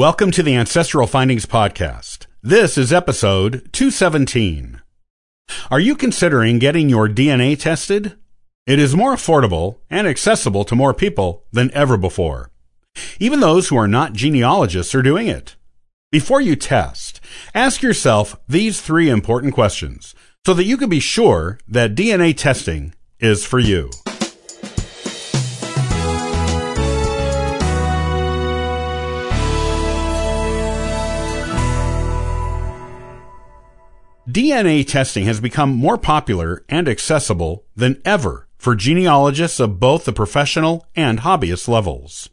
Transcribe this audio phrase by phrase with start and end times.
[0.00, 2.24] Welcome to the Ancestral Findings Podcast.
[2.42, 4.80] This is episode 217.
[5.70, 8.16] Are you considering getting your DNA tested?
[8.66, 12.50] It is more affordable and accessible to more people than ever before.
[13.18, 15.56] Even those who are not genealogists are doing it.
[16.10, 17.20] Before you test,
[17.54, 20.14] ask yourself these three important questions
[20.46, 23.90] so that you can be sure that DNA testing is for you.
[34.30, 40.12] DNA testing has become more popular and accessible than ever for genealogists of both the
[40.12, 42.28] professional and hobbyist levels.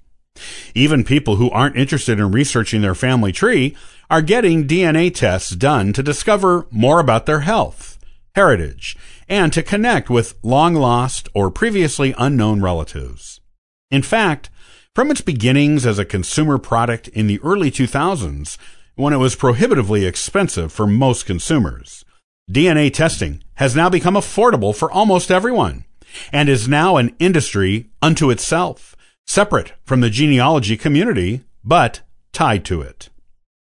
[0.75, 3.75] Even people who aren't interested in researching their family tree
[4.09, 7.97] are getting DNA tests done to discover more about their health,
[8.35, 8.95] heritage,
[9.27, 13.41] and to connect with long lost or previously unknown relatives.
[13.89, 14.49] In fact,
[14.93, 18.57] from its beginnings as a consumer product in the early 2000s,
[18.97, 22.03] when it was prohibitively expensive for most consumers.
[22.51, 25.85] DNA testing has now become affordable for almost everyone
[26.33, 32.01] and is now an industry unto itself, separate from the genealogy community, but
[32.33, 33.09] tied to it.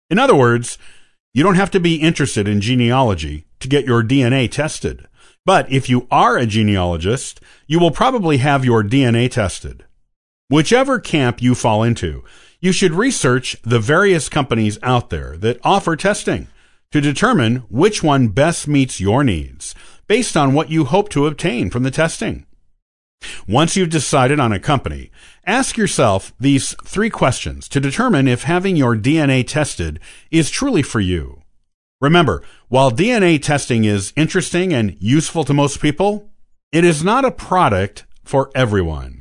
[0.08, 0.78] In other words,
[1.34, 5.06] you don't have to be interested in genealogy to get your DNA tested.
[5.45, 9.84] But if you are a genealogist, you will probably have your DNA tested.
[10.51, 12.25] Whichever camp you fall into,
[12.59, 16.48] you should research the various companies out there that offer testing
[16.91, 19.77] to determine which one best meets your needs
[20.09, 22.47] based on what you hope to obtain from the testing.
[23.47, 25.12] Once you've decided on a company,
[25.47, 30.01] ask yourself these three questions to determine if having your DNA tested
[30.33, 31.42] is truly for you.
[32.01, 36.29] Remember, while DNA testing is interesting and useful to most people,
[36.73, 39.20] it is not a product for everyone.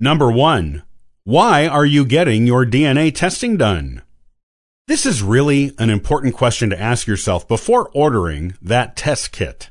[0.00, 0.84] Number one,
[1.24, 4.02] why are you getting your DNA testing done?
[4.86, 9.70] This is really an important question to ask yourself before ordering that test kit.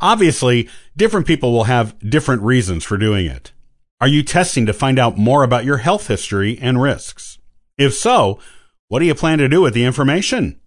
[0.00, 3.52] Obviously, different people will have different reasons for doing it.
[4.00, 7.38] Are you testing to find out more about your health history and risks?
[7.78, 8.40] If so,
[8.88, 10.58] what do you plan to do with the information?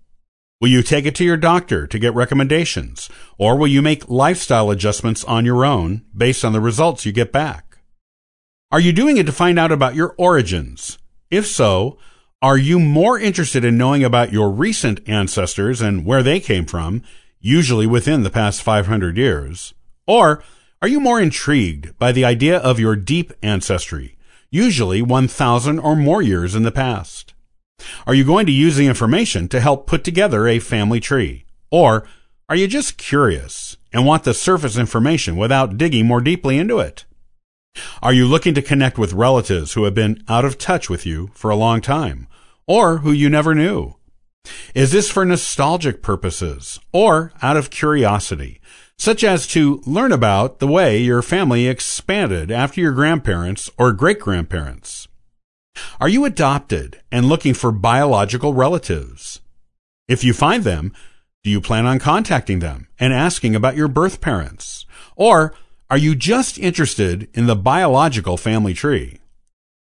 [0.61, 4.72] Will you take it to your doctor to get recommendations, or will you make lifestyle
[4.72, 7.72] adjustments on your own based on the results you get back?
[8.73, 10.97] Are you doing it to find out about your origins?
[11.29, 12.00] If so,
[12.41, 17.03] are you more interested in knowing about your recent ancestors and where they came from,
[17.39, 19.75] usually within the past 500 years?
[20.07, 20.44] Or
[20.81, 24.17] are you more intrigued by the idea of your deep ancestry,
[24.50, 27.35] usually 1,000 or more years in the past?
[28.07, 31.45] Are you going to use the information to help put together a family tree?
[31.69, 32.07] Or
[32.50, 37.06] are you just curious and want the surface information without digging more deeply into it?
[38.03, 41.31] Are you looking to connect with relatives who have been out of touch with you
[41.34, 42.28] for a long time
[42.67, 43.95] or who you never knew?
[44.75, 48.59] Is this for nostalgic purposes or out of curiosity,
[48.97, 54.19] such as to learn about the way your family expanded after your grandparents or great
[54.19, 55.07] grandparents?
[56.01, 59.39] Are you adopted and looking for biological relatives?
[60.09, 60.91] If you find them,
[61.44, 64.85] do you plan on contacting them and asking about your birth parents?
[65.16, 65.53] Or
[65.93, 69.19] are you just interested in the biological family tree?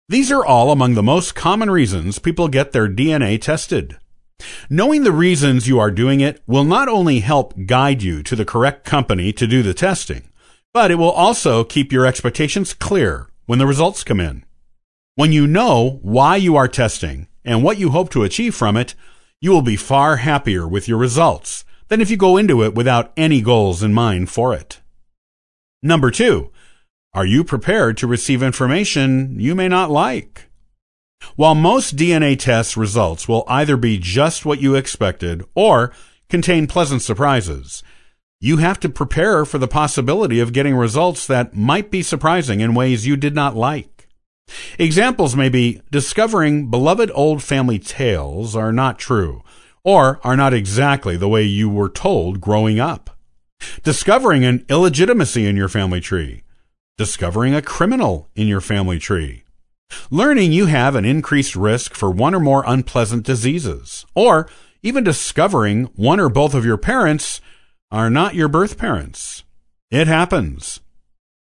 [0.09, 3.95] These are all among the most common reasons people get their DNA tested.
[4.69, 8.43] Knowing the reasons you are doing it will not only help guide you to the
[8.43, 10.23] correct company to do the testing,
[10.73, 14.43] but it will also keep your expectations clear when the results come in.
[15.15, 18.95] When you know why you are testing and what you hope to achieve from it,
[19.39, 23.13] you will be far happier with your results than if you go into it without
[23.15, 24.81] any goals in mind for it.
[25.85, 26.49] Number two,
[27.13, 30.49] are you prepared to receive information you may not like?
[31.35, 35.93] While most DNA test results will either be just what you expected or
[36.27, 37.83] contain pleasant surprises,
[38.41, 42.73] you have to prepare for the possibility of getting results that might be surprising in
[42.73, 44.07] ways you did not like.
[44.79, 49.43] Examples may be discovering beloved old family tales are not true
[49.83, 53.14] or are not exactly the way you were told growing up
[53.83, 56.43] discovering an illegitimacy in your family tree,
[56.97, 59.43] discovering a criminal in your family tree,
[60.09, 64.49] learning you have an increased risk for one or more unpleasant diseases, or
[64.81, 67.41] even discovering one or both of your parents
[67.91, 69.43] are not your birth parents.
[69.91, 70.79] It happens.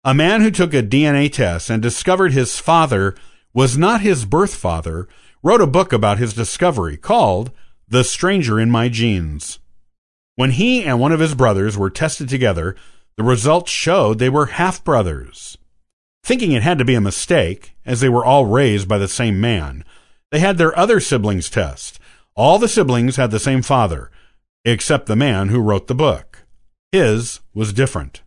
[0.05, 3.15] A man who took a DNA test and discovered his father
[3.53, 5.09] was not his birth father
[5.43, 7.51] wrote a book about his discovery called
[7.89, 9.59] The Stranger in My Genes.
[10.39, 12.77] When he and one of his brothers were tested together,
[13.17, 15.59] the results showed they were half brothers.
[16.23, 19.41] Thinking it had to be a mistake, as they were all raised by the same
[19.41, 19.85] man,
[20.31, 21.99] They had their other siblings test.
[22.37, 24.13] All the siblings had the same father,
[24.65, 26.47] except the man who wrote the book.
[26.93, 28.23] His was different.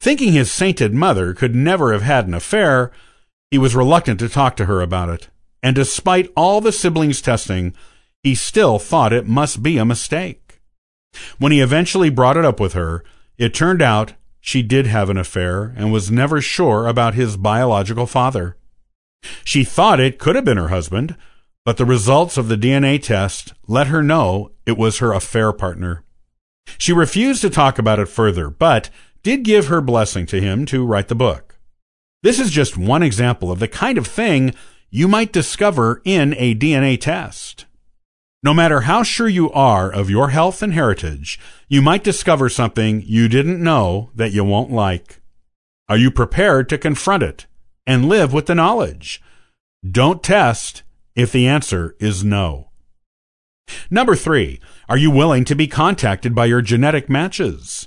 [0.00, 2.90] Thinking his sainted mother could never have had an affair,
[3.52, 5.28] he was reluctant to talk to her about it.
[5.62, 7.72] And despite all the siblings' testing,
[8.24, 10.41] he still thought it must be a mistake.
[11.38, 13.04] When he eventually brought it up with her,
[13.38, 18.06] it turned out she did have an affair and was never sure about his biological
[18.06, 18.56] father.
[19.44, 21.16] She thought it could have been her husband,
[21.64, 26.02] but the results of the DNA test let her know it was her affair partner.
[26.78, 28.90] She refused to talk about it further, but
[29.22, 31.58] did give her blessing to him to write the book.
[32.22, 34.54] This is just one example of the kind of thing
[34.90, 37.66] you might discover in a DNA test.
[38.44, 43.02] No matter how sure you are of your health and heritage, you might discover something
[43.06, 45.20] you didn't know that you won't like.
[45.88, 47.46] Are you prepared to confront it
[47.86, 49.22] and live with the knowledge?
[49.88, 50.82] Don't test
[51.14, 52.70] if the answer is no.
[53.90, 57.86] Number three, are you willing to be contacted by your genetic matches?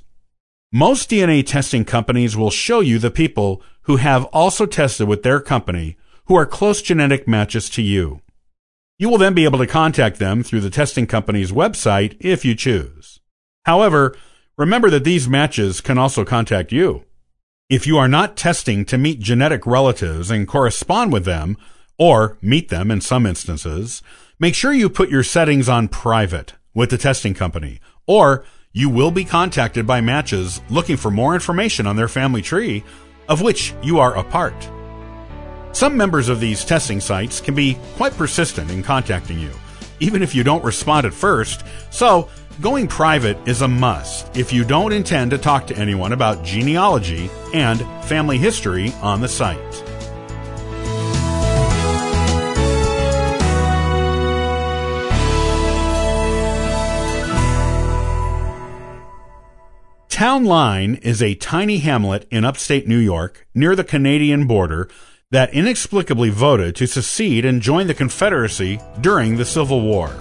[0.71, 5.41] Most DNA testing companies will show you the people who have also tested with their
[5.41, 5.97] company
[6.27, 8.21] who are close genetic matches to you.
[8.97, 12.55] You will then be able to contact them through the testing company's website if you
[12.55, 13.19] choose.
[13.65, 14.15] However,
[14.57, 17.03] remember that these matches can also contact you.
[17.69, 21.57] If you are not testing to meet genetic relatives and correspond with them,
[21.97, 24.01] or meet them in some instances,
[24.39, 29.11] make sure you put your settings on private with the testing company, or you will
[29.11, 32.83] be contacted by matches looking for more information on their family tree,
[33.27, 34.69] of which you are a part.
[35.75, 39.51] Some members of these testing sites can be quite persistent in contacting you,
[39.99, 42.29] even if you don't respond at first, so
[42.61, 47.29] going private is a must if you don't intend to talk to anyone about genealogy
[47.53, 49.59] and family history on the site.
[60.07, 64.87] Town Line is a tiny hamlet in upstate New York near the Canadian border
[65.31, 70.15] that inexplicably voted to secede and join the Confederacy during the Civil War.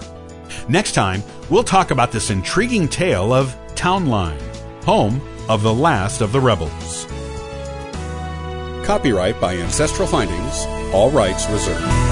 [0.67, 4.39] Next time, we'll talk about this intriguing tale of Townline,
[4.83, 7.05] home of the last of the rebels.
[8.85, 12.04] Copyright by Ancestral Findings, all rights reserved.